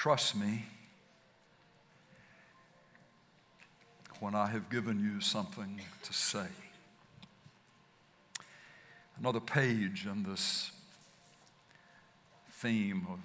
[0.00, 0.64] Trust me
[4.20, 6.46] when I have given you something to say.
[9.18, 10.70] Another page in this
[12.48, 13.18] theme of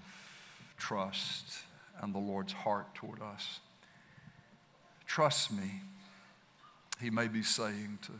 [0.76, 1.60] trust
[2.02, 3.60] and the Lord's heart toward us.
[5.06, 5.82] Trust me,
[7.00, 8.14] He may be saying to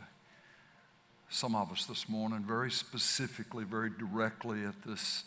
[1.28, 5.24] some of us this morning, very specifically, very directly at this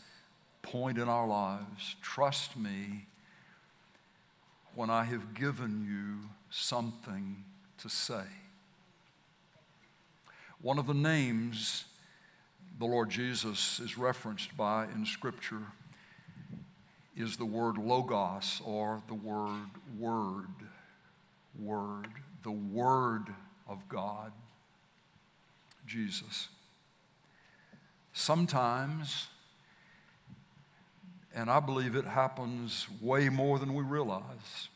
[0.61, 1.97] point in our lives.
[2.01, 3.05] Trust me
[4.77, 7.43] when I have given you something
[7.79, 8.25] to say.
[10.61, 11.85] One of the names
[12.77, 15.63] the Lord Jesus is referenced by in Scripture
[17.15, 20.45] is the word logos or the word word.
[21.59, 22.09] Word.
[22.43, 23.33] The Word
[23.68, 24.32] of God.
[25.87, 26.49] Jesus.
[28.13, 29.27] Sometimes,
[31.37, 34.69] and I believe it happens way more than we realize,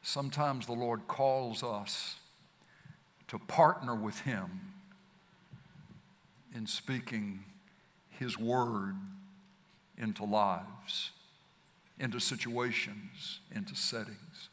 [0.00, 2.14] sometimes the Lord calls us
[3.26, 4.74] to partner with Him
[6.54, 7.42] in speaking
[8.08, 8.94] His Word
[9.98, 11.10] into lives,
[11.98, 14.50] into situations, into settings.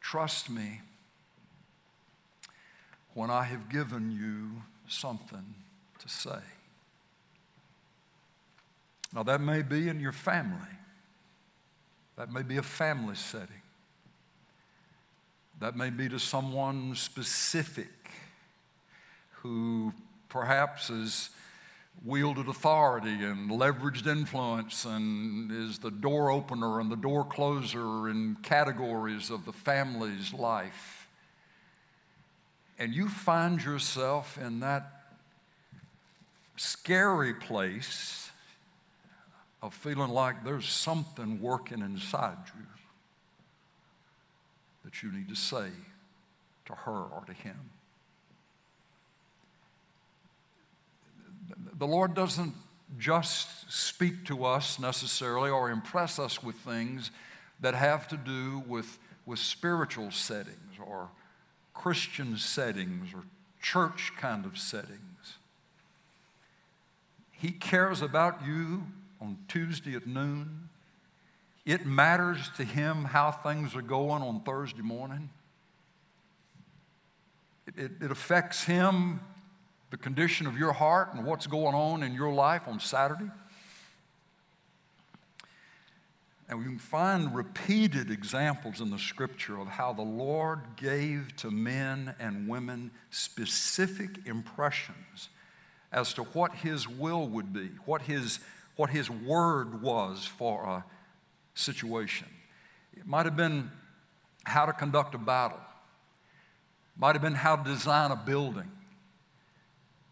[0.00, 0.80] Trust me
[3.14, 5.54] when I have given you something
[6.00, 6.40] to say.
[9.14, 10.58] Now, that may be in your family,
[12.16, 13.62] that may be a family setting,
[15.60, 17.88] that may be to someone specific
[19.42, 19.92] who
[20.28, 21.30] perhaps is
[22.04, 28.36] wielded authority and leveraged influence and is the door opener and the door closer in
[28.42, 31.06] categories of the family's life.
[32.80, 34.90] And you find yourself in that
[36.56, 38.23] scary place
[39.64, 42.66] of feeling like there's something working inside you
[44.84, 45.68] that you need to say
[46.66, 47.56] to her or to him.
[51.78, 52.52] The Lord doesn't
[52.98, 57.10] just speak to us necessarily or impress us with things
[57.60, 61.08] that have to do with, with spiritual settings or
[61.72, 63.22] Christian settings or
[63.62, 65.38] church kind of settings.
[67.32, 68.82] He cares about you
[69.24, 70.68] on Tuesday at noon.
[71.64, 75.30] It matters to him how things are going on Thursday morning.
[77.66, 79.20] It, it, it, affects him,
[79.90, 83.30] the condition of your heart and what's going on in your life on Saturday.
[86.46, 91.50] And we can find repeated examples in the scripture of how the Lord gave to
[91.50, 95.30] men and women specific impressions
[95.90, 98.40] as to what His will would be, what His,
[98.76, 100.84] what his word was for a
[101.54, 102.28] situation.
[102.96, 103.70] It might have been
[104.44, 105.60] how to conduct a battle,
[106.96, 108.70] might have been how to design a building,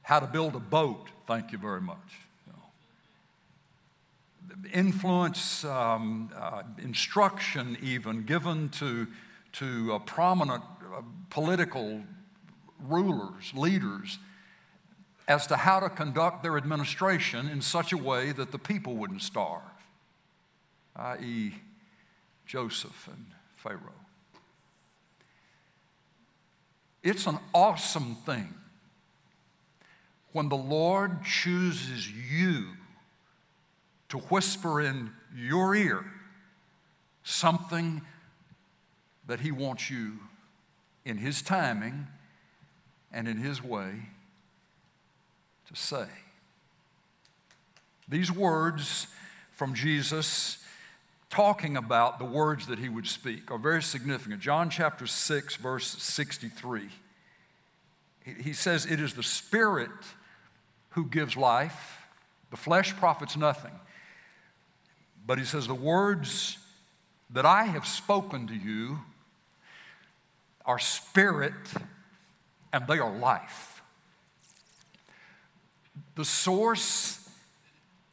[0.02, 1.08] how to build a boat.
[1.26, 1.98] Thank you very much
[4.72, 9.06] influence, um, uh, instruction, even given to,
[9.52, 10.62] to uh, prominent
[10.94, 12.02] uh, political
[12.80, 14.18] rulers, leaders,
[15.28, 19.22] as to how to conduct their administration in such a way that the people wouldn't
[19.22, 19.62] starve,
[20.96, 21.54] i.e.,
[22.46, 24.02] Joseph and Pharaoh.
[27.02, 28.54] It's an awesome thing
[30.32, 32.68] when the Lord chooses you
[34.08, 36.04] to whisper in your ear
[37.24, 38.02] something
[39.26, 40.18] that He wants you
[41.04, 42.06] in His timing
[43.12, 43.94] and in His way
[45.68, 46.06] to say.
[48.08, 49.06] These words
[49.52, 50.58] from Jesus
[51.30, 54.40] talking about the words that he would speak are very significant.
[54.40, 56.88] John chapter 6, verse 63.
[58.42, 59.90] He says, It is the Spirit
[60.90, 62.06] who gives life,
[62.50, 63.72] the flesh profits nothing.
[65.26, 66.58] But he says, The words
[67.30, 68.98] that I have spoken to you
[70.66, 71.54] are spirit
[72.72, 73.71] and they are life.
[76.14, 77.28] The source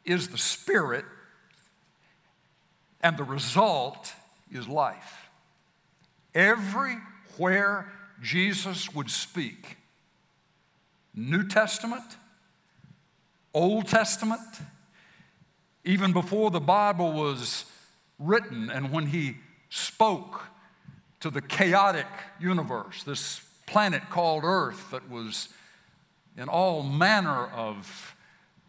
[0.04, 1.04] is the spirit,
[3.00, 4.12] and the result
[4.50, 5.28] is life.
[6.34, 7.92] Everywhere
[8.22, 9.76] Jesus would speak,
[11.14, 12.04] New Testament,
[13.52, 14.40] Old Testament,
[15.84, 17.64] even before the Bible was
[18.18, 19.36] written and when he
[19.70, 20.42] spoke
[21.20, 22.06] to the chaotic
[22.38, 25.48] universe, this planet called Earth that was
[26.40, 28.16] in all manner of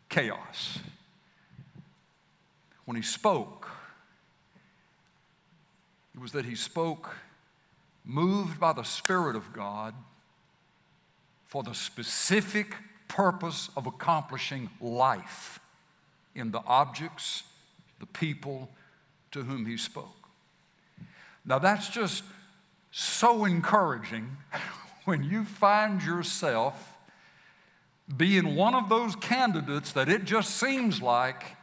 [0.09, 0.77] chaos.
[2.83, 3.69] when he spoke,
[6.13, 7.15] it was that he spoke
[8.03, 9.93] moved by the Spirit of God
[11.45, 12.75] for the specific
[13.07, 15.59] purpose of accomplishing life
[16.35, 17.43] in the objects,
[18.01, 18.69] the people
[19.31, 20.27] to whom he spoke.
[21.45, 22.23] Now, that's just
[22.91, 24.35] so encouraging
[25.05, 26.90] when you find yourself
[28.11, 31.55] being one of those candidates that it just seems like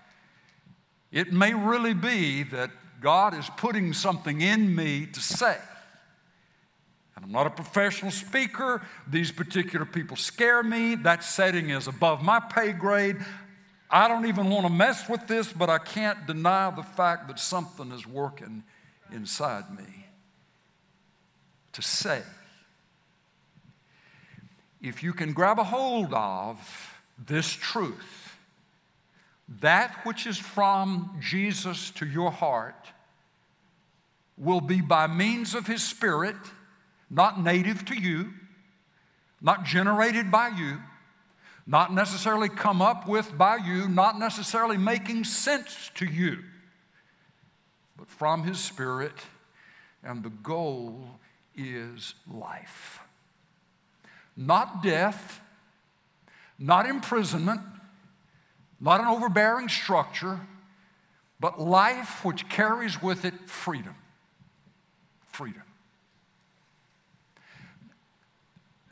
[1.11, 5.57] it may really be that God is putting something in me to say.
[7.17, 8.83] And I'm not a professional speaker.
[9.09, 10.95] These particular people scare me.
[10.95, 13.17] That setting is above my pay grade.
[13.91, 17.41] I don't even want to mess with this, but I can't deny the fact that
[17.41, 18.63] something is working
[19.11, 20.07] inside me
[21.73, 22.23] to say.
[24.81, 26.95] If you can grab a hold of
[27.27, 28.37] this truth,
[29.61, 32.87] that which is from Jesus to your heart
[34.37, 36.37] will be by means of His Spirit,
[37.11, 38.33] not native to you,
[39.41, 40.79] not generated by you,
[41.67, 46.39] not necessarily come up with by you, not necessarily making sense to you,
[47.97, 49.13] but from His Spirit,
[50.05, 51.19] and the goal
[51.57, 53.01] is life.
[54.41, 55.41] Not death,
[56.61, 57.61] not imprisonment,
[58.81, 60.39] not an overbearing structure,
[61.41, 63.97] but life which carries with it freedom.
[65.33, 65.63] Freedom.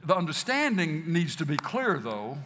[0.04, 2.38] The understanding needs to be clear, though,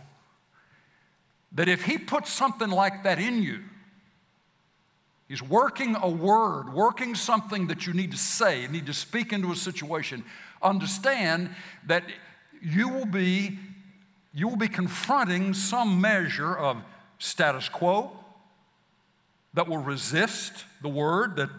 [1.52, 3.61] that if He puts something like that in you,
[5.26, 9.32] He's working a word, working something that you need to say, you need to speak
[9.32, 10.23] into a situation.
[10.61, 11.55] Understand
[11.87, 12.02] that
[12.62, 13.59] you will be
[14.33, 16.77] you will be confronting some measure of
[17.19, 18.12] status quo
[19.55, 21.51] that will resist the word that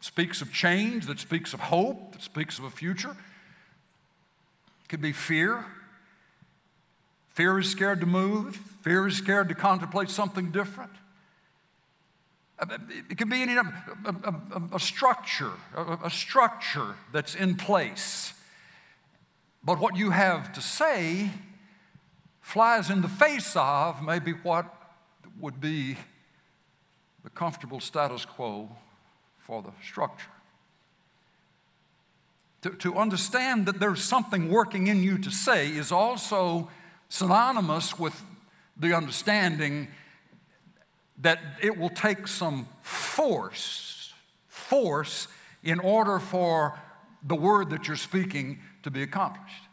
[0.00, 3.10] speaks of change, that speaks of hope, that speaks of a future.
[3.10, 5.64] It could be fear.
[7.30, 8.54] Fear is scared to move.
[8.82, 10.92] Fear is scared to contemplate something different.
[12.58, 12.78] Uh,
[13.10, 13.62] it could be any, a,
[14.04, 18.34] a, a structure, a, a structure that's in place
[19.64, 21.30] but what you have to say
[22.40, 24.66] flies in the face of maybe what
[25.40, 25.96] would be
[27.22, 28.68] the comfortable status quo
[29.38, 30.30] for the structure.
[32.62, 36.70] To, to understand that there's something working in you to say is also
[37.08, 38.20] synonymous with
[38.76, 39.88] the understanding
[41.18, 44.12] that it will take some force,
[44.48, 45.28] force
[45.62, 46.78] in order for
[47.22, 49.64] the word that you're speaking to be accomplished.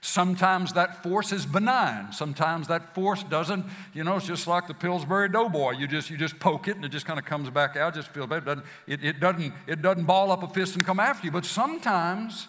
[0.00, 2.12] Sometimes that force is benign.
[2.12, 5.72] Sometimes that force doesn't, you know, it's just like the Pillsbury Doughboy.
[5.72, 8.08] You just, you just poke it and it just kind of comes back out, just
[8.10, 8.62] feels better.
[8.86, 11.32] It, it, doesn't, it doesn't ball up a fist and come after you.
[11.32, 12.46] But sometimes,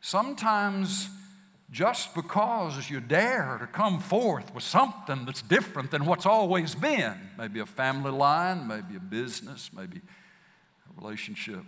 [0.00, 1.10] sometimes
[1.70, 7.14] just because you dare to come forth with something that's different than what's always been,
[7.38, 11.62] maybe a family line, maybe a business, maybe a relationship,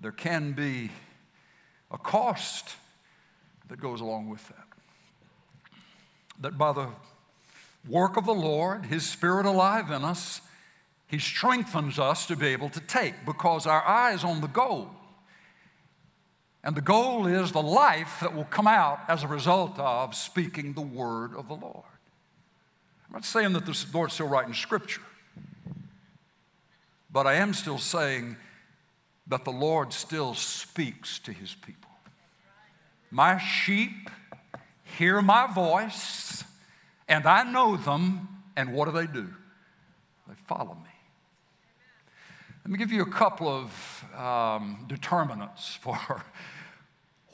[0.00, 0.90] there can be
[1.90, 2.76] a cost
[3.68, 4.66] that goes along with that.
[6.40, 6.88] That by the
[7.88, 10.40] work of the Lord, His Spirit alive in us,
[11.06, 14.90] He strengthens us to be able to take because our eye is on the goal.
[16.62, 20.74] And the goal is the life that will come out as a result of speaking
[20.74, 21.84] the word of the Lord.
[23.06, 25.00] I'm not saying that the Lord's still writing scripture,
[27.10, 28.36] but I am still saying
[29.28, 31.90] that the Lord still speaks to his people.
[33.10, 34.10] My sheep
[34.96, 36.44] hear my voice,
[37.08, 39.28] and I know them, and what do they do?
[40.26, 40.90] They follow me.
[42.64, 45.98] Let me give you a couple of um, determinants for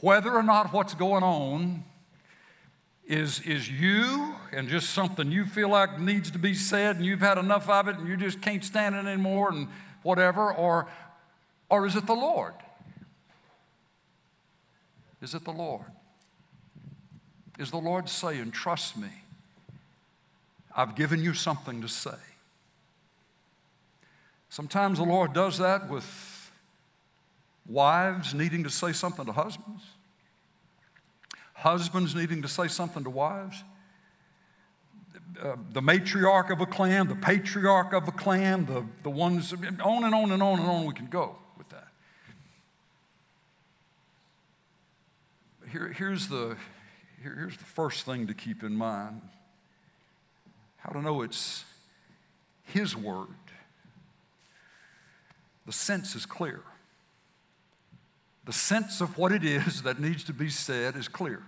[0.01, 1.85] whether or not what's going on
[3.07, 7.21] is, is you and just something you feel like needs to be said and you've
[7.21, 9.69] had enough of it and you just can't stand it anymore and
[10.03, 10.87] whatever, or
[11.75, 12.55] or is it the Lord?
[15.21, 15.87] Is it the Lord?
[17.59, 19.09] Is the Lord saying, Trust me,
[20.77, 22.23] I've given you something to say?
[24.49, 26.51] Sometimes the Lord does that with
[27.69, 29.83] wives needing to say something to husbands,
[31.55, 33.65] husbands needing to say something to wives.
[35.43, 39.53] Uh, the matriarch of a clan, the patriarch of a clan, the, the ones,
[39.83, 41.37] on and on and on and on we can go.
[45.75, 46.57] Here, here's, the,
[47.21, 49.21] here, here's the first thing to keep in mind
[50.77, 51.65] how to know it's,
[52.63, 53.27] His Word,
[55.67, 56.61] the sense is clear.
[58.45, 61.43] The sense of what it is that needs to be said is clear.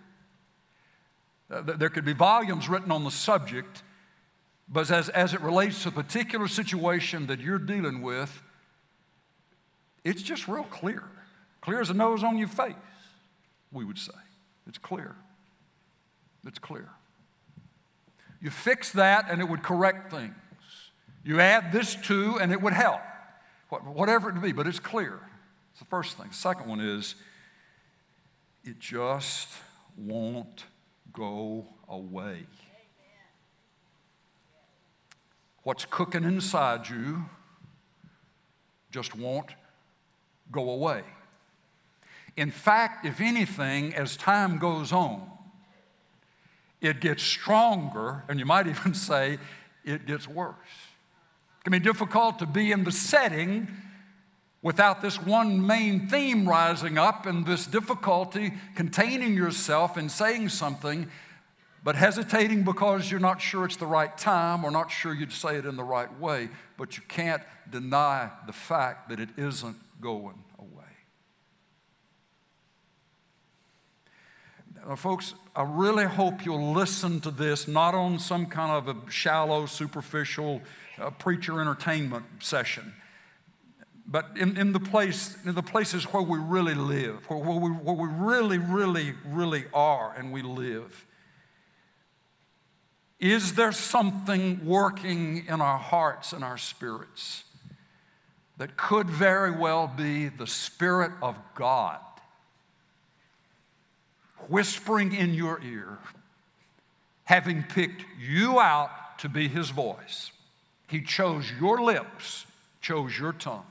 [1.49, 3.85] Uh, there could be volumes written on the subject,
[4.68, 8.42] but as, as it relates to a particular situation that you're dealing with,
[10.02, 11.04] it's just real clear.
[11.61, 12.75] Clear as a nose on your face,
[13.73, 14.12] we would say.
[14.66, 15.14] It's clear.
[16.46, 16.88] It's clear.
[18.40, 20.35] You fix that and it would correct things.
[21.25, 23.00] You add this to and it would help,
[23.68, 25.18] whatever it be, but it's clear.
[25.73, 26.28] It's the first thing.
[26.28, 27.16] The second one is
[28.64, 29.49] it just
[29.96, 30.64] won't
[31.12, 32.46] go away.
[35.62, 37.25] What's cooking inside you
[38.92, 39.50] just won't
[40.52, 41.02] go away.
[42.37, 45.31] In fact, if anything, as time goes on,
[46.81, 49.38] it gets stronger, and you might even say
[49.85, 50.55] it gets worse.
[51.61, 53.69] It can be difficult to be in the setting
[54.62, 61.09] without this one main theme rising up and this difficulty containing yourself and saying something,
[61.85, 65.57] but hesitating because you're not sure it's the right time or not sure you'd say
[65.57, 66.49] it in the right way.
[66.76, 70.83] But you can't deny the fact that it isn't going away.
[74.88, 79.11] Now, folks, I really hope you'll listen to this not on some kind of a
[79.11, 80.62] shallow, superficial
[80.99, 82.93] uh, preacher entertainment session
[84.07, 87.71] but in, in, the place, in the places where we really live, where, where, we,
[87.71, 91.05] where we really, really, really are and we live.
[93.19, 97.45] Is there something working in our hearts and our spirits
[98.59, 101.99] that could very well be the Spirit of God
[104.48, 105.98] whispering in your ear,
[107.24, 110.30] having picked you out to be His voice?
[110.88, 112.46] He chose your lips,
[112.80, 113.66] chose your tongue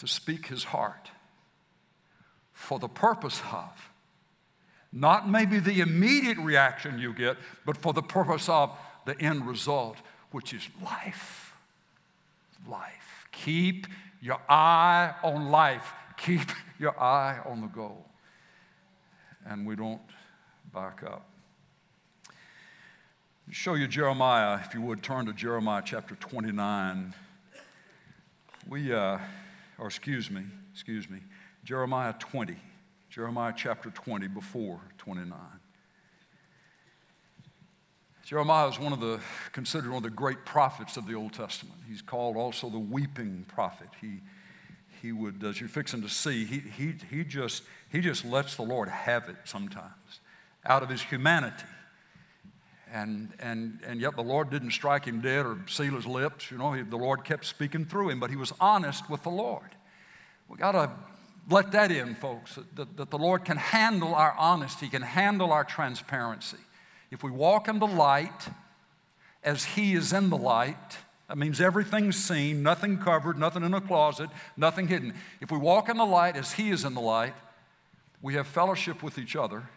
[0.00, 1.10] to speak his heart
[2.54, 3.90] for the purpose of
[4.92, 9.96] not maybe the immediate reaction you get, but for the purpose of the end result,
[10.32, 11.54] which is life.
[12.68, 13.28] Life.
[13.30, 13.86] Keep
[14.20, 18.09] your eye on life, keep your eye on the goal.
[19.46, 20.02] And we don't
[20.72, 21.28] back up.
[23.50, 27.14] Show you Jeremiah, if you would turn to Jeremiah chapter 29.
[28.68, 29.18] We, uh,
[29.78, 30.42] or excuse me,
[30.72, 31.18] excuse me,
[31.64, 32.56] Jeremiah 20,
[33.08, 35.36] Jeremiah chapter 20, before 29.
[38.24, 39.18] Jeremiah is one of the,
[39.50, 41.80] considered one of the great prophets of the Old Testament.
[41.88, 43.88] He's called also the weeping prophet.
[44.00, 44.20] He,
[45.00, 48.62] he would, as you're fixing to see, he, he, he, just, he just lets the
[48.62, 50.20] Lord have it sometimes
[50.64, 51.64] out of his humanity.
[52.92, 56.50] And, and, and yet the Lord didn't strike him dead or seal his lips.
[56.50, 59.30] You know, he, the Lord kept speaking through him, but he was honest with the
[59.30, 59.76] Lord.
[60.48, 60.90] We got to
[61.48, 65.52] let that in, folks, that, that the Lord can handle our honesty, he can handle
[65.52, 66.58] our transparency.
[67.10, 68.48] If we walk in the light
[69.42, 70.98] as He is in the light,
[71.30, 75.14] that means everything's seen, nothing covered, nothing in a closet, nothing hidden.
[75.40, 77.34] If we walk in the light as He is in the light,
[78.20, 79.68] we have fellowship with each other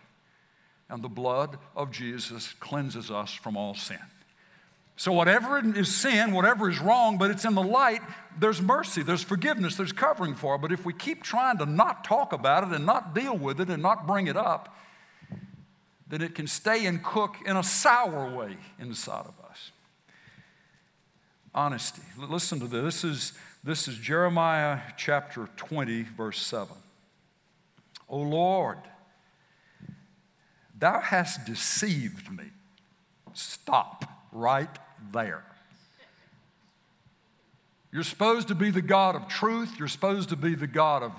[0.89, 3.99] and the blood of Jesus cleanses us from all sin.
[4.95, 8.01] So, whatever is sin, whatever is wrong, but it's in the light,
[8.39, 10.61] there's mercy, there's forgiveness, there's covering for it.
[10.61, 13.69] But if we keep trying to not talk about it and not deal with it
[13.69, 14.75] and not bring it up,
[16.07, 19.71] then it can stay and cook in a sour way inside of us.
[21.55, 22.01] Honesty.
[22.17, 22.83] Listen to this.
[22.83, 23.33] This is,
[23.63, 26.75] this is Jeremiah chapter 20, verse 7.
[28.09, 28.79] O Lord,
[30.83, 32.43] Thou hast deceived me.
[33.33, 34.67] Stop right
[35.13, 35.45] there.
[37.89, 39.79] You're supposed to be the God of truth.
[39.79, 41.13] You're supposed to be the God of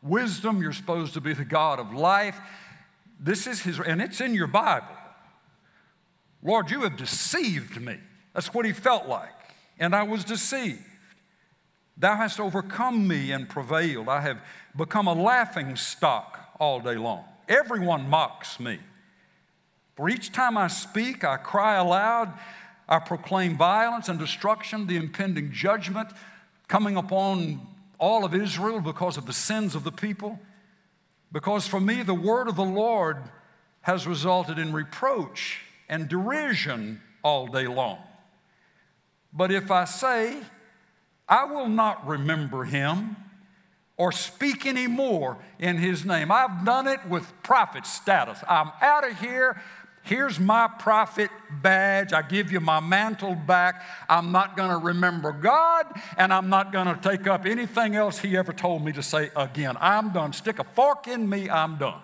[0.00, 0.62] wisdom.
[0.62, 2.38] You're supposed to be the God of life.
[3.18, 4.86] This is His, and it's in your Bible.
[6.40, 7.98] Lord, you have deceived me.
[8.32, 9.39] That's what he felt like.
[9.80, 10.84] And I was deceived.
[11.96, 14.08] Thou hast overcome me and prevailed.
[14.08, 14.40] I have
[14.76, 17.24] become a laughing stock all day long.
[17.48, 18.78] Everyone mocks me.
[19.96, 22.32] For each time I speak, I cry aloud,
[22.88, 26.08] I proclaim violence and destruction, the impending judgment
[26.68, 27.60] coming upon
[27.98, 30.38] all of Israel because of the sins of the people.
[31.32, 33.18] Because for me, the word of the Lord
[33.82, 37.98] has resulted in reproach and derision all day long.
[39.32, 40.36] But if I say,
[41.28, 43.16] I will not remember him
[43.96, 48.42] or speak anymore in his name, I've done it with prophet status.
[48.48, 49.60] I'm out of here.
[50.02, 51.30] Here's my prophet
[51.62, 52.12] badge.
[52.12, 53.84] I give you my mantle back.
[54.08, 58.18] I'm not going to remember God, and I'm not going to take up anything else
[58.18, 59.76] He ever told me to say again.
[59.78, 60.32] I'm done.
[60.32, 62.00] Stick a fork in me, I'm done.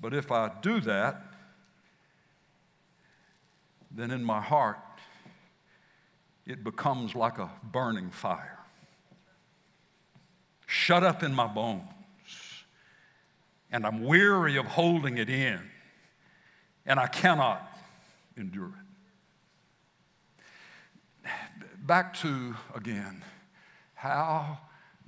[0.00, 1.22] But if I do that,
[3.96, 4.78] then in my heart,
[6.46, 8.58] it becomes like a burning fire,
[10.66, 11.82] shut up in my bones
[13.70, 15.60] and I'm weary of holding it in,
[16.84, 17.76] and I cannot
[18.36, 18.72] endure
[21.24, 21.30] it.
[21.86, 23.22] Back to again,
[23.94, 24.58] how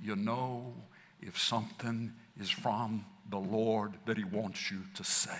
[0.01, 0.73] you know
[1.21, 5.39] if something is from the Lord that He wants you to say.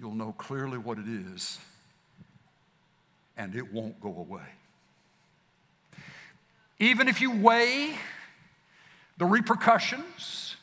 [0.00, 1.58] You'll know clearly what it is,
[3.36, 4.46] and it won't go away.
[6.78, 7.96] Even if you weigh
[9.16, 10.56] the repercussions,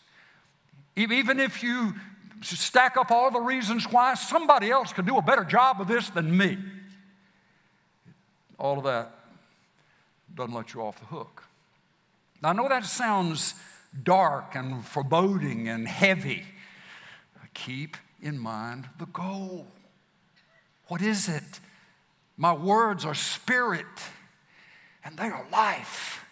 [0.96, 1.94] even if you
[2.42, 6.10] stack up all the reasons why somebody else could do a better job of this
[6.10, 6.58] than me,
[8.58, 9.12] all of that
[10.34, 11.44] doesn't let you off the hook.
[12.42, 13.56] Now, I know that sounds
[14.04, 16.46] dark and foreboding and heavy.
[17.54, 19.67] Keep in mind the goal.
[20.88, 21.60] What is it?
[22.36, 23.86] My words are spirit
[25.03, 26.25] and they are life.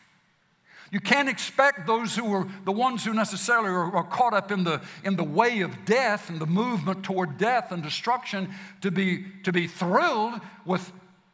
[0.92, 4.64] You can't expect those who are the ones who necessarily are, are, caught up in
[4.64, 8.50] the, in the way of death and the movement toward death and destruction
[8.82, 10.92] to be, to be thrilled with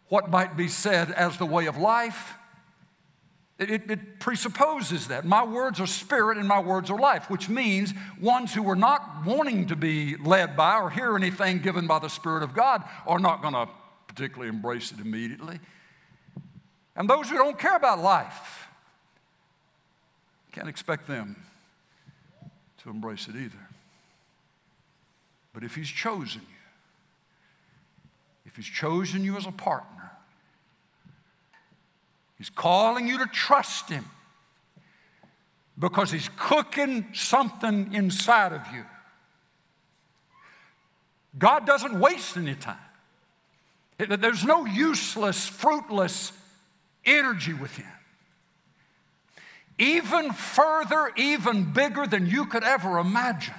[0.08, 2.36] what might be said as the way of life.
[3.60, 5.26] It, it, presupposes that.
[5.26, 9.26] My words are spirit and my words are life, which means ones who are not
[9.26, 13.20] wanting to be led by or hear anything given by the Spirit of God are
[13.20, 13.68] not going to
[14.08, 15.60] particularly embrace it immediately.
[16.96, 18.68] And those who don't care about life,
[20.54, 21.36] can't expect them
[22.84, 23.68] to embrace it either.
[25.54, 26.58] But if He's chosen you,
[28.46, 29.99] if He's chosen you as a partner,
[32.40, 34.06] He's calling you to trust Him
[35.78, 38.84] because He's cooking something inside of you.
[41.38, 42.78] God doesn't waste any time.
[44.00, 46.32] There's no useless, fruitless
[47.06, 47.86] energy with Him
[49.80, 53.56] even further, even bigger than you could ever imagine,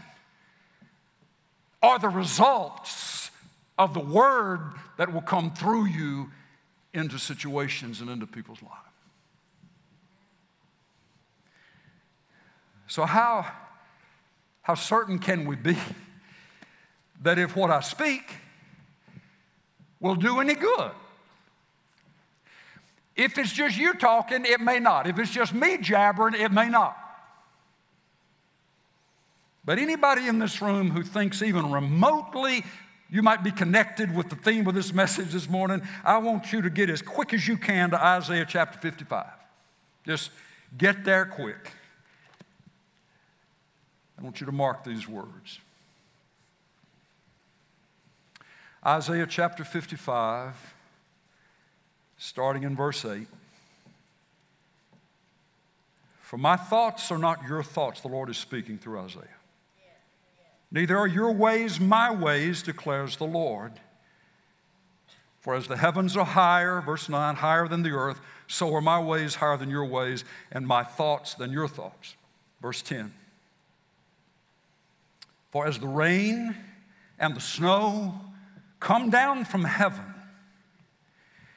[1.82, 3.30] are the results
[3.78, 4.60] of the word
[4.98, 6.30] that will come through you
[6.92, 8.76] into situations and into people's lives.
[12.87, 13.46] So, how,
[14.62, 15.76] how certain can we be
[17.22, 18.35] that if what I speak
[20.00, 20.90] will do any good?
[23.14, 25.07] If it's just you talking, it may not.
[25.07, 26.96] If it's just me jabbering, it may not.
[29.64, 32.64] But anybody in this room who thinks even remotely
[33.11, 36.62] you might be connected with the theme of this message this morning, I want you
[36.62, 39.27] to get as quick as you can to Isaiah chapter 55.
[40.07, 40.31] Just
[40.79, 41.73] get there quick.
[44.18, 45.59] I want you to mark these words.
[48.87, 50.55] Isaiah chapter 55
[52.16, 53.27] starting in verse 8.
[56.20, 59.39] For my thoughts are not your thoughts, the Lord is speaking through Isaiah.
[60.72, 63.72] Neither are your ways my ways, declares the Lord.
[65.40, 69.00] For as the heavens are higher, verse 9, higher than the earth, so are my
[69.00, 72.14] ways higher than your ways, and my thoughts than your thoughts.
[72.61, 73.12] Verse 10.
[75.50, 76.54] For as the rain
[77.18, 78.20] and the snow
[78.78, 80.14] come down from heaven,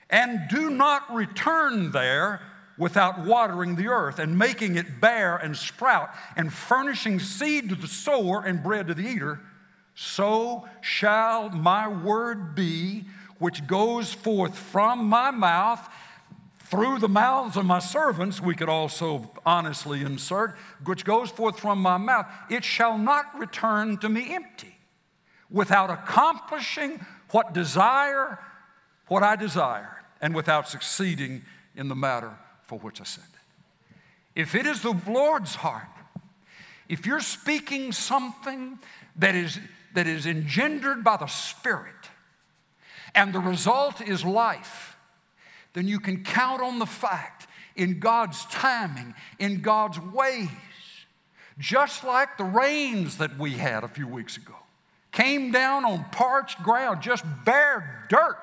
[0.09, 2.41] and do not return there
[2.77, 7.87] without watering the earth and making it bear and sprout and furnishing seed to the
[7.87, 9.39] sower and bread to the eater,
[9.95, 13.05] so shall my word be
[13.37, 15.87] which goes forth from my mouth
[16.59, 20.55] through the mouths of my servants, we could also honestly insert,
[20.85, 24.75] which goes forth from my mouth, it shall not return to me empty,
[25.51, 28.39] without accomplishing what desire,
[29.07, 31.43] what I desire and without succeeding
[31.75, 32.33] in the matter
[32.77, 34.41] for which I sent it.
[34.41, 35.87] If it is the Lord's heart,
[36.89, 38.79] if you're speaking something
[39.17, 39.59] that is,
[39.93, 42.09] that is engendered by the Spirit,
[43.13, 44.97] and the result is life,
[45.73, 50.49] then you can count on the fact in God's timing, in God's ways,
[51.59, 54.55] just like the rains that we had a few weeks ago
[55.11, 58.37] came down on parched ground, just bare dirt.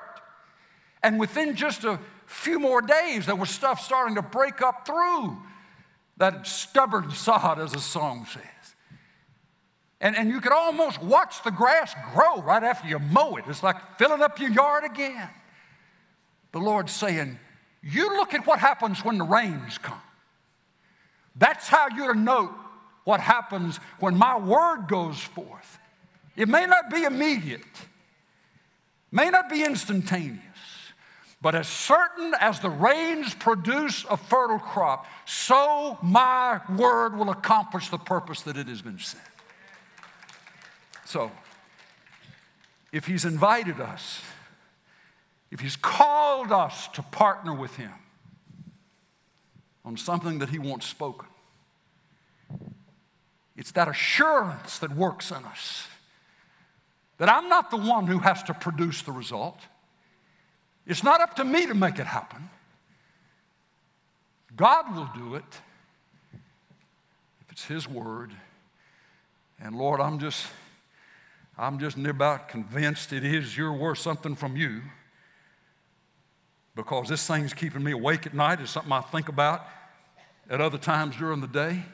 [1.03, 1.99] And within just a
[2.31, 5.37] few more days, there was stuff starting to break up through
[6.17, 8.43] that stubborn sod, as the song says.
[9.99, 13.45] And, and you could almost watch the grass grow right after you mow it.
[13.47, 15.29] It's like filling up your yard again.
[16.51, 17.39] The Lord's saying,
[17.83, 20.01] You look at what happens when the rains come.
[21.35, 22.51] That's how you're to note
[23.03, 25.79] what happens when my word goes forth.
[26.35, 27.61] It may not be immediate,
[29.11, 30.39] may not be instantaneous,
[31.41, 37.89] but as certain as the rains produce a fertile crop, so my word will accomplish
[37.89, 39.23] the purpose that it has been sent.
[41.05, 41.31] So,
[42.91, 44.21] if He's invited us,
[45.49, 47.91] if He's called us to partner with Him
[49.83, 51.27] on something that He wants spoken,
[53.57, 55.87] it's that assurance that works in us
[57.21, 59.59] that I'm not the one who has to produce the result.
[60.91, 62.49] It's not up to me to make it happen.
[64.57, 65.61] God will do it
[67.39, 68.31] if it's His word.
[69.61, 70.47] And Lord, I'm just,
[71.57, 74.81] I'm just near about convinced it is your word, something from you.
[76.75, 78.59] Because this thing's keeping me awake at night.
[78.59, 79.65] It's something I think about
[80.49, 81.85] at other times during the day.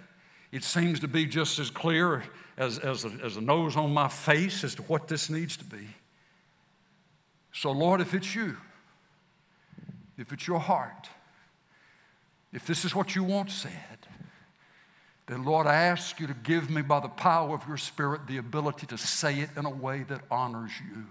[0.51, 2.23] It seems to be just as clear
[2.57, 5.65] as, as, a, as a nose on my face as to what this needs to
[5.65, 5.87] be.
[7.53, 8.57] So, Lord, if it's you,
[10.17, 11.09] if it's your heart,
[12.53, 13.71] if this is what you want said,
[15.27, 18.37] then Lord, I ask you to give me by the power of your Spirit the
[18.37, 21.03] ability to say it in a way that honors you.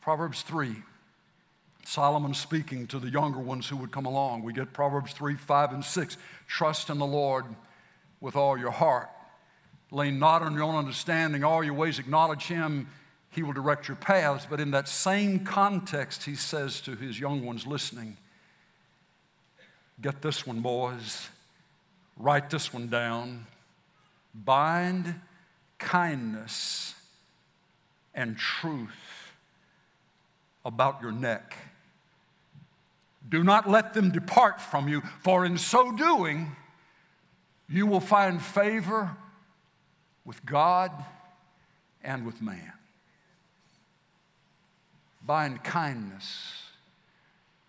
[0.00, 0.74] Proverbs 3.
[1.84, 4.42] Solomon speaking to the younger ones who would come along.
[4.42, 6.16] We get Proverbs 3, 5, and 6.
[6.48, 7.44] Trust in the Lord
[8.20, 9.08] with all your heart.
[9.92, 12.88] Lean not on your own understanding, all your ways acknowledge Him.
[13.36, 14.46] He will direct your paths.
[14.50, 18.16] But in that same context, he says to his young ones listening,
[20.02, 21.28] Get this one, boys.
[22.16, 23.46] Write this one down.
[24.34, 25.14] Bind
[25.78, 26.94] kindness
[28.14, 28.90] and truth
[30.64, 31.56] about your neck
[33.28, 36.54] do not let them depart from you, for in so doing,
[37.68, 39.16] you will find favor
[40.24, 40.92] with God
[42.02, 42.72] and with man.
[45.26, 46.62] Bind kindness,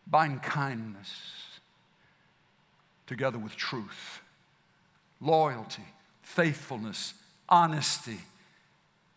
[0.05, 1.09] bind kindness
[3.07, 4.21] together with truth,
[5.19, 5.85] loyalty,
[6.21, 7.15] faithfulness,
[7.49, 8.19] honesty.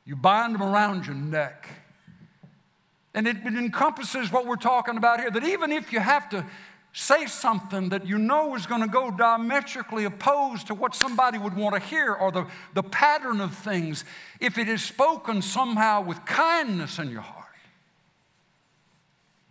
[0.06, 1.68] You bind them around your neck
[3.12, 6.46] and it, encompasses what we're talking about here that even if you have to
[6.92, 11.54] say something that you know is going to go diametrically opposed to what somebody would
[11.54, 14.04] want to hear or the, the pattern of things,
[14.40, 17.39] if it is spoken somehow with kindness in your heart.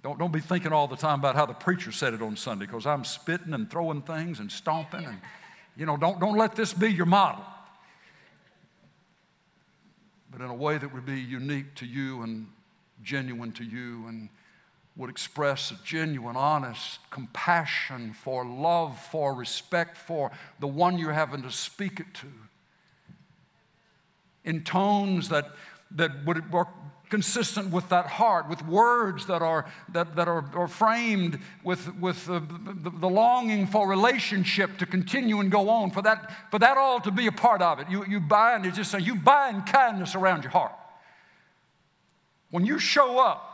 [0.01, 2.65] Don't, don't be thinking all the time about how the preacher said it on Sunday
[2.65, 5.19] because I'm spitting and throwing things and stomping and,
[5.75, 7.43] you know, don't, don't let this be your model.
[10.31, 12.47] But in a way that would be unique to you and
[13.03, 14.29] genuine to you and
[14.95, 21.41] would express a genuine, honest compassion for love, for respect for the one you're having
[21.41, 22.27] to speak it to.
[24.43, 25.51] In tones that,
[25.91, 26.67] that would work
[27.10, 32.26] consistent with that heart, with words that are, that, that are, are framed with, with
[32.26, 36.78] the, the, the, longing for relationship to continue and go on, for that, for that
[36.78, 37.89] all to be a part of it.
[37.89, 40.74] You, you bind, it's just saying, you bind kindness around your heart.
[42.52, 43.45] When you show up,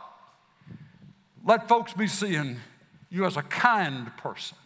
[1.44, 2.58] let folks be seeing
[3.08, 4.58] you as a kind person,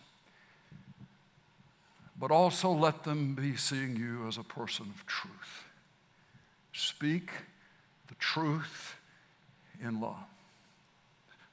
[2.18, 5.64] but also let them be seeing you as a person of truth.
[6.72, 7.30] Speak
[8.10, 8.96] the truth
[9.82, 10.16] in love.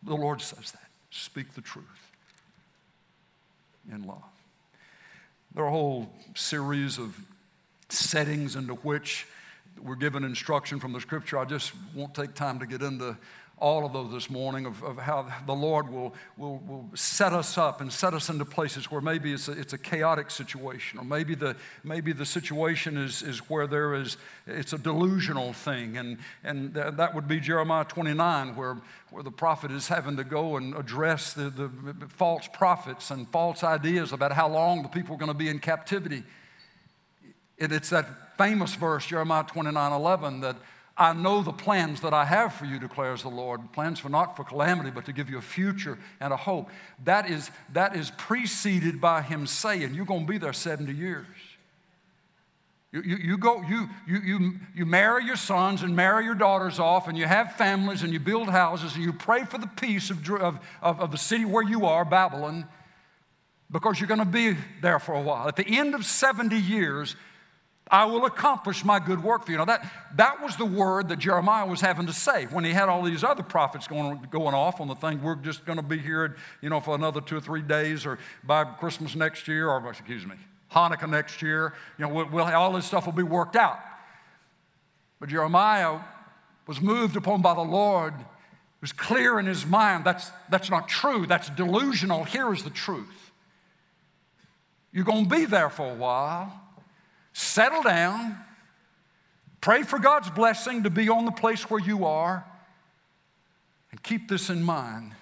[0.04, 0.90] The Lord says that.
[1.12, 1.86] Speak the truth
[3.90, 4.24] in love.
[5.56, 7.18] There are a whole series of
[7.90, 9.26] settings into which
[9.82, 11.38] we're given instruction from the scripture.
[11.38, 13.18] I just won't take time to get into
[13.60, 17.58] all of those this morning of, of how the Lord will, will, will set us
[17.58, 21.06] up and set us into places where maybe it's a, it's a chaotic situation, or
[21.06, 25.98] maybe the, maybe the situation is, is where there is, it's a delusional thing.
[25.98, 28.78] And, and that would be Jeremiah 29, where,
[29.10, 31.70] where the prophet is having to go and address the, the
[32.10, 35.58] false prophets and false ideas about how long the people are going to be in
[35.58, 36.24] captivity.
[37.60, 40.58] And it's that famous verse, Jeremiah 29 11, that
[40.98, 43.72] I know the plans that I have for you, declares the Lord.
[43.72, 46.70] Plans for not for calamity, but to give you a future and a hope.
[47.04, 51.26] That is, that is preceded by him saying, You're going to be there 70 years.
[52.92, 56.80] You, you, you, go, you, you, you, you marry your sons and marry your daughters
[56.80, 60.10] off, and you have families, and you build houses, and you pray for the peace
[60.10, 62.66] of, of, of the city where you are, Babylon,
[63.70, 65.48] because you're going to be there for a while.
[65.48, 67.16] At the end of 70 years,
[67.90, 69.58] I will accomplish my good work for you.
[69.58, 72.90] Now, that, that was the word that Jeremiah was having to say when he had
[72.90, 75.98] all these other prophets going, going off on the thing, we're just going to be
[75.98, 79.90] here, you know, for another two or three days or by Christmas next year, or
[79.90, 80.36] excuse me,
[80.72, 81.74] Hanukkah next year.
[81.98, 83.80] You know, we'll, we'll, all this stuff will be worked out.
[85.20, 86.00] But Jeremiah
[86.68, 88.14] was moved upon by the Lord.
[88.14, 92.26] It was clear in his mind that's, that's not true, that's delusional.
[92.26, 93.32] Here is the truth.
[94.92, 96.67] You're going to be there for a while
[97.38, 98.36] settle down,
[99.62, 102.44] pray for God's blessing to be on the place where you are,
[103.92, 105.14] and keep this in mind.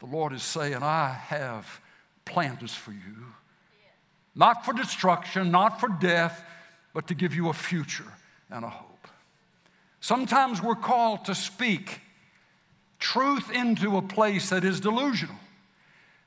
[0.00, 1.80] The Lord is saying, I have
[2.24, 3.32] plans for you,
[4.34, 6.44] not for destruction, not for death,
[6.92, 8.12] but to give you a future
[8.50, 9.06] and a hope.
[10.00, 12.00] Sometimes we're called to speak
[12.98, 15.36] truth into a place that is delusional.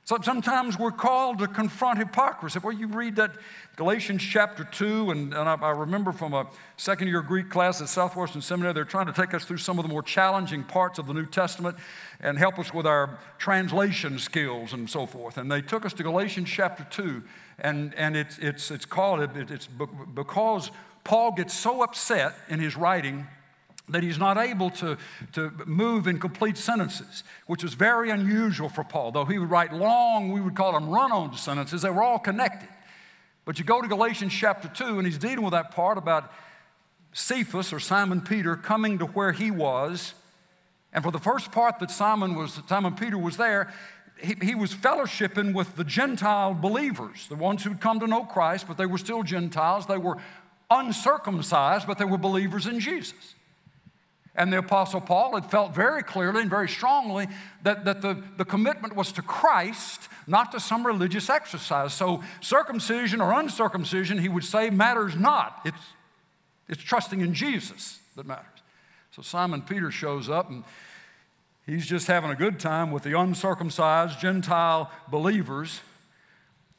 [0.04, 2.60] So sometimes we're called to confront hypocrisy.
[2.60, 3.32] Well, you read that
[3.76, 7.88] Galatians chapter 2, and, and I, I, remember from a second year Greek class at
[7.88, 11.06] Southwestern Seminary, they're trying to take us through some of the more challenging parts of
[11.06, 11.78] the New Testament
[12.20, 15.38] and help us with our translation skills and so forth.
[15.38, 17.24] And they took us to Galatians chapter 2,
[17.60, 20.72] and, and it's, it's, it's called, it, it's because
[21.04, 23.28] Paul gets so upset in his writing
[23.90, 24.98] that he's not able to,
[25.34, 29.12] to move in complete sentences, which is very unusual for Paul.
[29.12, 32.20] Though he would write long, we would call them run on sentences, they were all
[32.20, 32.70] connected.
[33.44, 36.32] But you go to Galatians chapter 2, and he's dealing with that part about
[37.14, 40.14] Cephas or Simon Peter coming to where he was.
[40.94, 43.74] And for the first part that Simon was, Simon Peter was there,
[44.22, 48.68] he, he was fellowshipping with the Gentile believers, the ones who'd come to know Christ,
[48.68, 49.88] but they were still Gentiles.
[49.88, 50.18] They were
[50.70, 53.36] uncircumcised, but they were believers in Jesus.
[54.34, 57.28] And the Apostle Paul had felt very clearly and very strongly
[57.64, 61.94] that, that the, the commitment was to Christ, not to some religious exercise.
[61.94, 65.60] So, circumcision or uncircumcision, he would say, matters not.
[65.66, 65.82] It's,
[66.70, 68.46] it's trusting in Jesus that matters.
[69.12, 70.64] So, Simon Peter shows up and
[71.66, 75.82] he's just having a good time with the uncircumcised Gentile believers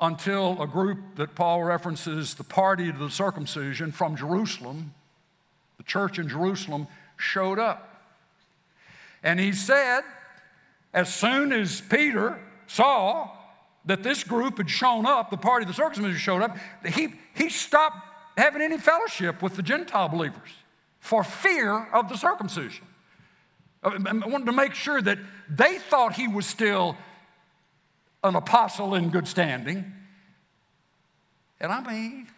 [0.01, 4.95] until a group that Paul references, the party to the circumcision from Jerusalem,
[5.77, 7.89] the church in Jerusalem, showed up.
[9.23, 10.03] And he said,
[10.93, 13.31] as soon as Peter saw
[13.85, 17.49] that this group had shown up, the party of the circumcision showed up, he, he
[17.49, 17.99] stopped
[18.37, 20.51] having any fellowship with the Gentile believers
[21.01, 22.85] for fear of the circumcision.
[23.83, 26.97] Uh, I wanted to make sure that they thought he was still
[28.23, 29.93] an apostle in good standing.
[31.61, 32.29] And I mean,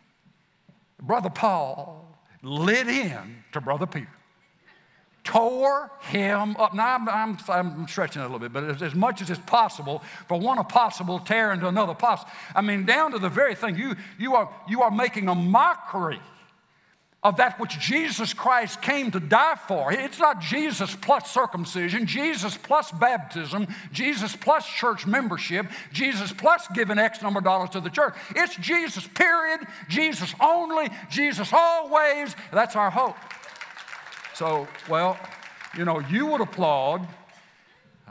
[1.01, 2.07] Brother Paul
[2.43, 4.09] lit in to Brother Peter
[5.25, 6.75] tore him up.
[6.75, 10.03] Now, I'm, I'm, I'm stretching a little bit, but as, as, much as it's possible
[10.29, 12.29] for one apostle tear into another apostle.
[12.55, 16.21] I mean, down to the very thing, you, you, are, you are making a mockery
[17.23, 19.91] of that which Jesus Christ came to die for.
[19.91, 26.99] It's not Jesus plus circumcision, Jesus plus baptism, Jesus plus church membership, Jesus plus giving
[26.99, 28.15] X number of dollars to the church.
[28.37, 32.37] It's Jesus, period, Jesus only, Jesus always.
[32.53, 33.17] That's our hope.
[34.35, 35.17] So, well,
[35.77, 37.07] you know, you would applaud.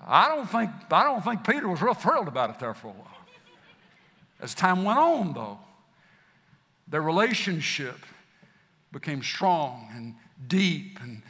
[0.08, 2.92] I don't think, I don't think Peter was real thrilled about it there for a
[2.92, 3.08] while.
[4.40, 5.60] As time went on, though,
[6.88, 7.98] their relationship
[8.92, 10.16] became strong and
[10.48, 11.24] deep, and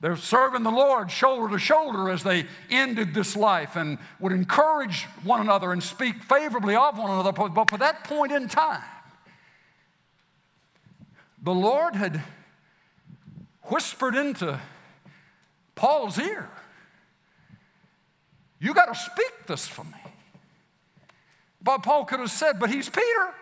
[0.00, 5.04] they're serving the Lord shoulder to shoulder as they ended this life and would encourage
[5.22, 7.32] one another and speak favorably of one another.
[7.32, 8.82] But for that point in time,
[11.42, 12.22] the Lord had
[13.64, 14.60] whispered into
[15.74, 16.48] Paul's ear,
[18.58, 19.90] You got to speak this for me.
[21.62, 23.34] But Paul could have said, But he's Peter.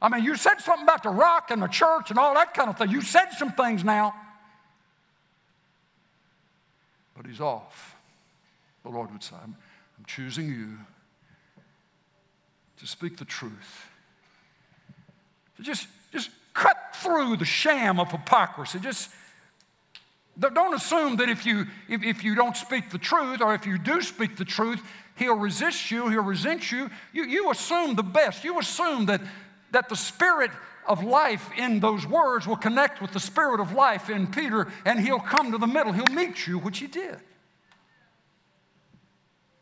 [0.00, 2.70] I mean, you said something about the rock and the church and all that kind
[2.70, 2.90] of thing.
[2.90, 4.14] You said some things now.
[7.16, 7.96] But he's off.
[8.84, 9.56] The Lord would say, I'm,
[9.98, 10.78] I'm choosing you
[12.78, 13.90] to speak the truth.
[15.56, 18.80] To just, just cut through the sham of hypocrisy.
[18.80, 19.10] Just
[20.38, 23.78] don't assume that if you, if, if you don't speak the truth or if you
[23.78, 24.82] do speak the truth,
[25.16, 26.90] he'll resist you, he'll resent you.
[27.12, 28.42] You, you assume the best.
[28.42, 29.20] You assume that,
[29.70, 30.50] that the spirit
[30.86, 34.98] of life in those words will connect with the spirit of life in Peter and
[34.98, 35.92] he'll come to the middle.
[35.92, 37.18] He'll meet you, which he did.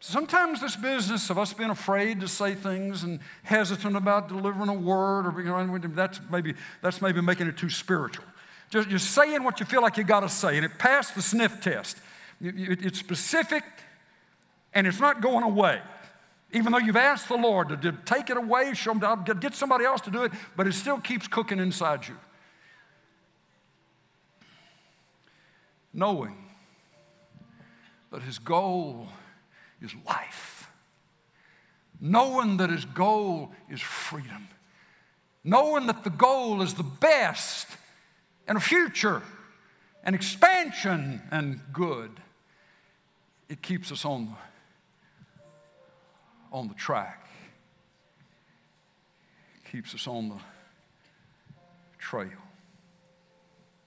[0.09, 4.73] Sometimes this business of us being afraid to say things and hesitant about delivering a
[4.73, 8.25] word, or know, that's maybe that's maybe making it too spiritual.
[8.71, 11.23] Just, just saying what you feel like you got to say, and it passed the
[11.23, 11.97] sniff test.
[12.41, 13.65] It, it, it's specific,
[14.73, 15.81] and it's not going away.
[16.53, 19.85] Even though you've asked the Lord to, take it away, show them, to get somebody
[19.85, 22.17] else to do it, but it still keeps cooking inside you.
[25.93, 26.37] Knowing
[28.13, 29.09] that his goal
[29.87, 30.71] is life.
[32.01, 34.49] Knowing that his goal is freedom.
[35.43, 37.69] Knowing that the goal is the best
[38.47, 39.23] and a future
[40.05, 42.11] and expansion and good.
[43.49, 44.37] It keeps us on
[46.53, 47.29] on the track,
[49.71, 50.39] keeps us on the
[51.99, 52.31] trail.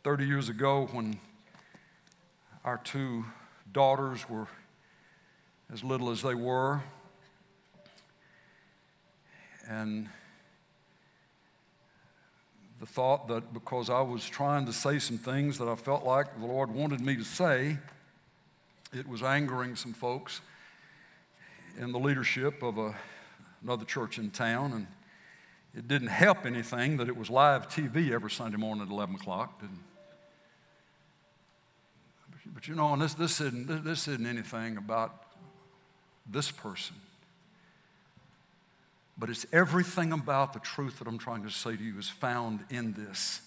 [0.04, 1.20] 30 years ago, when
[2.64, 3.26] our two
[3.72, 4.48] daughters were
[5.72, 6.82] as little as they were,
[9.68, 10.10] and
[12.80, 16.40] the thought that because I was trying to say some things that I felt like
[16.40, 17.78] the Lord wanted me to say,
[18.94, 20.42] it was angering some folks
[21.78, 22.96] in the leadership of a,
[23.64, 24.88] another church in town, and
[25.76, 29.60] it didn't help anything that it was live TV every Sunday morning at 11 o'clock.
[29.62, 29.80] Didn't.
[32.54, 35.29] But you know, and this, this, isn't, this isn't anything about
[36.32, 36.96] this person,
[39.18, 42.62] but it's everything about the truth that I'm trying to say to you is found
[42.70, 43.42] in this.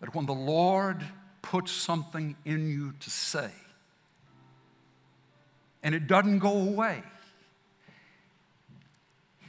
[0.00, 1.04] That when the Lord
[1.42, 3.50] puts something in you to say,
[5.82, 7.02] and it doesn't go away.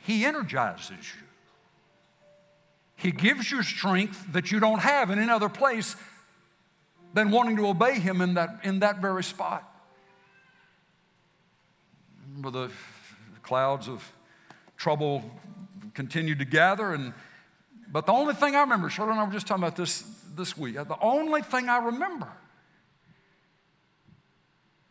[0.03, 1.27] He energizes you.
[2.95, 5.95] He gives you strength that you don't have in any other place
[7.13, 9.67] than wanting to obey Him in that, in that very spot.
[12.43, 12.73] Remember the
[13.43, 14.11] clouds of
[14.75, 15.23] trouble
[15.93, 17.13] continued to gather, and
[17.91, 20.01] but the only thing I remember, Shirley and I were just talking about this
[20.35, 20.73] this week.
[20.73, 22.29] The only thing I remember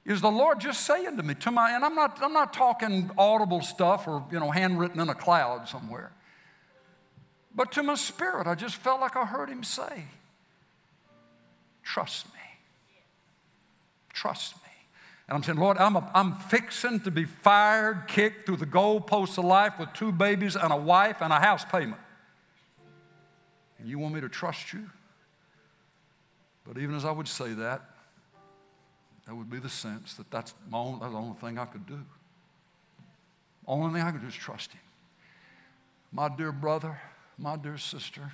[0.04, 3.10] is the Lord just saying to me, to my, and I'm not, I'm not talking
[3.18, 6.12] audible stuff or, you know, handwritten in a cloud somewhere.
[7.52, 10.04] But to my spirit, I just felt like I heard him say,
[11.82, 12.40] trust me.
[14.12, 14.59] Trust me.
[15.30, 19.38] And I'm saying, Lord, I'm, a, I'm fixing to be fired, kicked through the goalposts
[19.38, 22.00] of life with two babies and a wife and a house payment.
[23.78, 24.90] And you want me to trust you?
[26.66, 27.80] But even as I would say that,
[29.26, 31.86] that would be the sense that that's, my own, that's the only thing I could
[31.86, 32.00] do.
[33.68, 34.80] Only thing I could do is trust Him.
[36.10, 37.00] My dear brother,
[37.38, 38.32] my dear sister,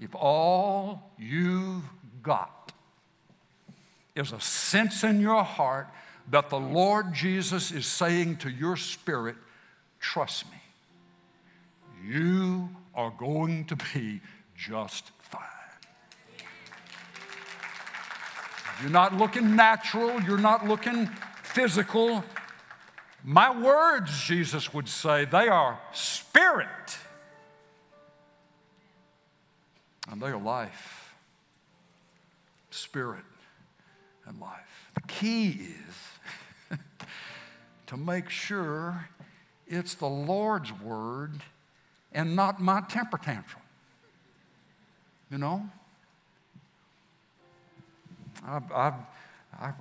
[0.00, 1.82] if all you've
[2.22, 2.71] got
[4.14, 5.88] is a sense in your heart
[6.30, 9.36] that the Lord Jesus is saying to your spirit,
[10.00, 10.58] trust me,
[12.06, 14.20] you are going to be
[14.56, 15.40] just fine.
[18.80, 21.06] You're not looking natural, you're not looking
[21.42, 22.24] physical.
[23.24, 26.98] My words, Jesus would say, they are spirit.
[30.10, 31.14] And they are life.
[32.70, 33.22] Spirit
[34.26, 34.90] and life.
[34.94, 35.68] The key
[36.70, 36.78] is
[37.86, 39.08] to make sure
[39.66, 41.40] it's the Lord's word
[42.12, 43.62] and not my temper tantrum.
[45.30, 45.68] You know?
[48.46, 48.92] I've, I,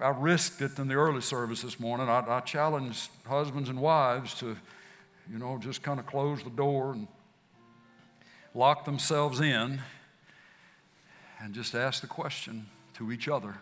[0.01, 2.10] I risked it in the early service this morning.
[2.10, 4.56] I, I challenged husbands and wives to,
[5.32, 7.08] you know, just kind of close the door and
[8.54, 9.82] lock themselves in
[11.39, 13.56] and just ask the question to each other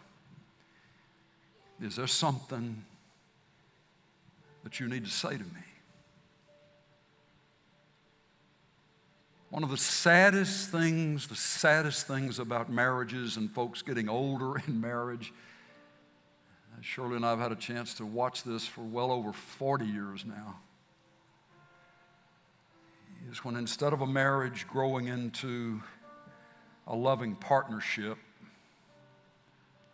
[1.82, 2.84] Is there something
[4.63, 5.62] that you need to say to me?
[9.50, 14.80] One of the saddest things, the saddest things about marriages and folks getting older in
[14.80, 15.34] marriage,
[16.72, 19.86] uh, Shirley and I have had a chance to watch this for well over 40
[19.86, 20.58] years now,
[23.32, 25.82] is when instead of a marriage growing into
[26.86, 28.18] a loving partnership,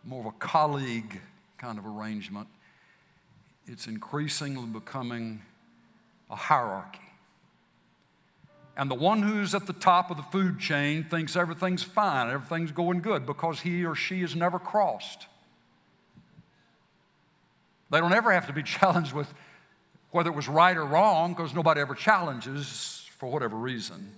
[0.04, 1.20] more of a colleague
[1.58, 2.48] kind of arrangement,
[3.66, 5.42] it's increasingly becoming
[6.30, 7.00] a hierarchy.
[8.76, 12.72] And the one who's at the top of the food chain thinks everything's fine, everything's
[12.72, 15.26] going good because he or she has never crossed.
[17.90, 19.32] They don't ever have to be challenged with
[20.10, 24.12] whether it was right or wrong because nobody ever challenges for whatever reason.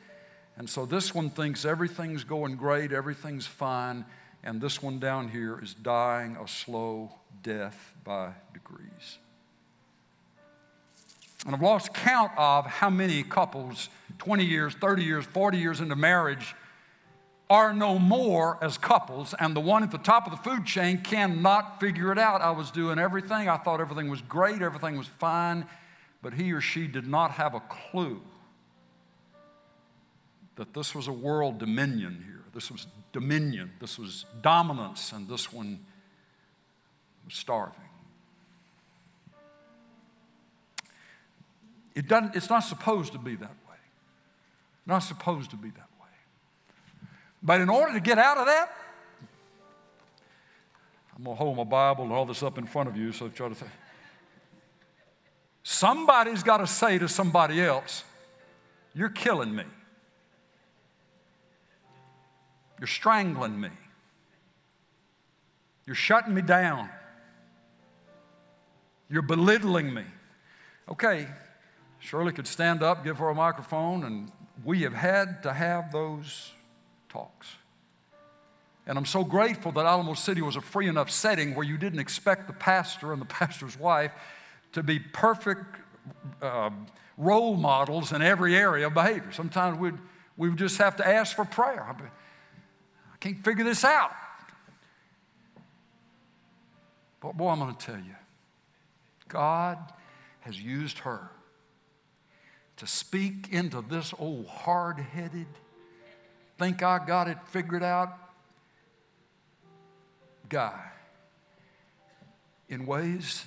[0.57, 4.05] And so this one thinks everything's going great, everything's fine,
[4.43, 7.13] and this one down here is dying a slow
[7.43, 9.19] death by degrees.
[11.47, 15.97] And I've lost count of how many couples 20 years, 30 years, 40 years into
[15.97, 16.55] marriage
[17.51, 20.99] are no more as couples, and the one at the top of the food chain
[20.99, 22.43] cannot figure it out.
[22.43, 25.67] I was doing everything, I thought everything was great, everything was fine,
[26.21, 28.21] but he or she did not have a clue
[30.57, 32.45] that this was a world dominion here.
[32.53, 35.79] This was dominion, this was dominance, and this one
[37.31, 37.75] starving.
[41.95, 43.77] It doesn't, it's not supposed to be that way.
[44.87, 46.09] Not supposed to be that way.
[47.43, 48.71] But in order to get out of that,
[51.17, 53.29] I'm going to hold my Bible and all this up in front of you, so
[53.29, 53.67] try to say.
[55.65, 58.05] Somebody's got to say to somebody else,
[58.95, 59.65] You're killing me.
[62.79, 63.71] You're strangling me.
[65.85, 66.89] You're shutting me down.
[69.11, 70.05] You're belittling me.
[70.89, 71.29] Okay,
[71.99, 74.31] Shirley could stand up, give her a microphone, and
[74.65, 76.53] we have had to have those
[77.09, 77.49] talks.
[78.87, 81.99] And I'm so grateful that Alamo City was a free enough setting where you didn't
[81.99, 84.13] expect the pastor and the pastor's wife
[84.73, 85.77] to be perfect
[86.41, 86.71] uh,
[87.17, 89.31] role models in every area of behavior.
[89.33, 89.99] Sometimes we'd,
[90.37, 91.85] we would just have to ask for prayer.
[91.85, 94.13] I can't figure this out.
[97.21, 98.15] But boy, I'm going to tell you,
[99.29, 99.79] God
[100.41, 101.31] has used her
[102.79, 105.47] to speak into this old hard headed,
[106.59, 108.17] think I got it figured out
[110.49, 110.81] guy
[112.69, 113.45] in ways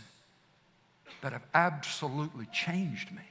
[1.22, 3.22] that have absolutely changed me.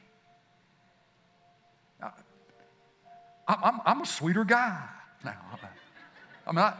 [3.46, 4.80] I, am a sweeter guy
[5.24, 5.36] now.
[6.46, 6.74] I mean, I,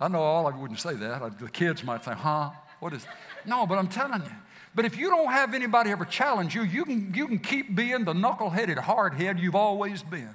[0.00, 1.38] I know all you wouldn't say that.
[1.38, 2.50] The kids might say, huh?
[2.80, 3.06] What is.
[3.44, 4.30] No, but I'm telling you.
[4.76, 8.04] But if you don't have anybody ever challenge you, you can, you can keep being
[8.04, 10.34] the knuckle-headed hardhead you've always been.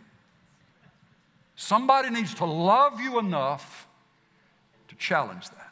[1.56, 3.88] Somebody needs to love you enough
[4.88, 5.72] to challenge that.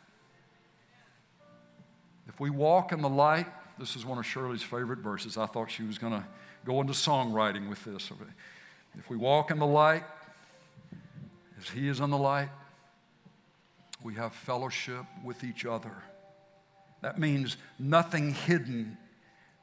[2.28, 3.48] If we walk in the light,
[3.80, 5.36] this is one of Shirley's favorite verses.
[5.36, 6.24] I thought she was going to
[6.64, 8.12] go into songwriting with this.
[9.00, 10.04] If we walk in the light,
[11.60, 12.50] as He is in the light,
[14.04, 16.04] we have fellowship with each other.
[17.02, 18.98] That means nothing hidden,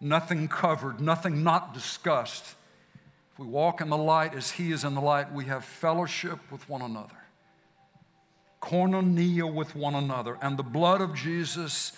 [0.00, 2.54] nothing covered, nothing not discussed.
[3.32, 6.38] If we walk in the light as He is in the light, we have fellowship
[6.50, 7.16] with one another,
[8.62, 11.92] koinonia with one another, and the blood of Jesus,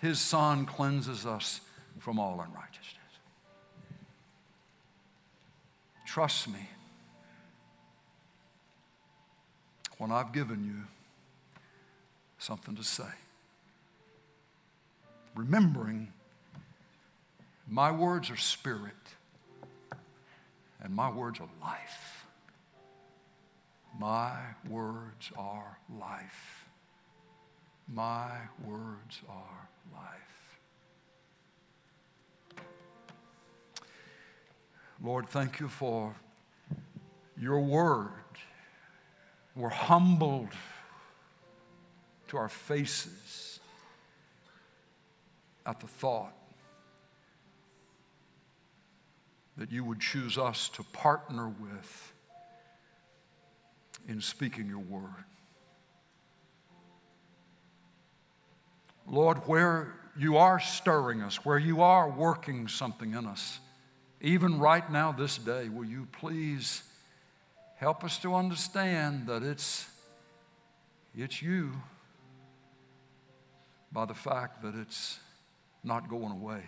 [0.00, 1.60] His Son, cleanses us
[1.98, 2.92] from all unrighteousness.
[6.06, 6.68] Trust me.
[9.98, 10.84] When I've given you
[12.38, 13.04] something to say.
[15.36, 16.08] Remembering
[17.68, 18.94] my words are spirit
[20.82, 22.26] and my words are life.
[23.98, 26.64] My words are life.
[27.86, 28.30] My
[28.64, 30.58] words are life.
[35.02, 36.14] Lord, thank you for
[37.38, 38.08] your word.
[39.54, 40.48] We're humbled
[42.28, 43.55] to our faces
[45.66, 46.32] at the thought
[49.56, 52.12] that you would choose us to partner with
[54.08, 55.24] in speaking your word.
[59.08, 63.60] Lord, where you are stirring us, where you are working something in us,
[64.20, 66.82] even right now, this day, will you please
[67.76, 69.86] help us to understand that it's,
[71.16, 71.72] it's you
[73.92, 75.18] by the fact that it's
[75.86, 76.62] not going away.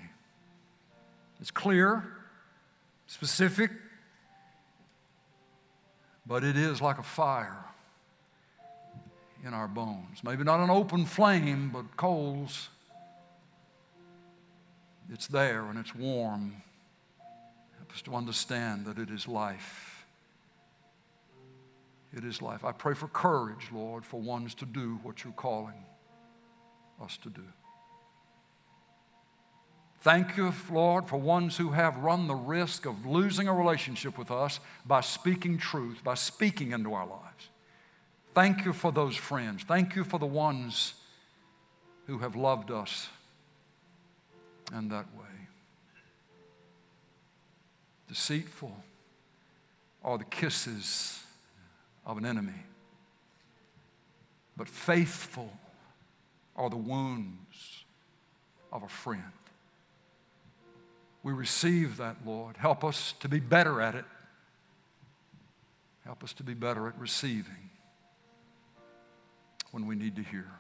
[1.41, 2.05] It's clear,
[3.07, 3.71] specific,
[6.27, 7.65] but it is like a fire
[9.45, 10.23] in our bones.
[10.25, 12.69] Maybe not an open flame, but coals.
[15.11, 16.63] It's there and it's warm.
[17.79, 20.05] Help us to understand that it is life.
[22.15, 22.65] It is life.
[22.65, 25.85] I pray for courage, Lord, for ones to do what you're calling
[27.01, 27.45] us to do.
[30.01, 34.31] Thank you, Lord, for ones who have run the risk of losing a relationship with
[34.31, 37.49] us by speaking truth, by speaking into our lives.
[38.33, 39.65] Thank you for those friends.
[39.65, 40.95] Thank you for the ones
[42.07, 43.09] who have loved us
[44.73, 45.25] in that way.
[48.07, 48.75] Deceitful
[50.05, 51.21] are the kisses
[52.07, 52.63] of an enemy,
[54.57, 55.53] but faithful
[56.57, 57.85] are the wounds
[58.73, 59.23] of a friend.
[61.29, 62.57] We receive that, Lord.
[62.57, 64.07] Help us to be better at it.
[66.07, 67.69] Help us to be better at receiving
[69.71, 70.51] when we need to hear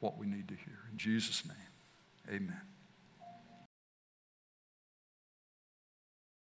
[0.00, 0.78] what we need to hear.
[0.90, 2.71] In Jesus' name, amen.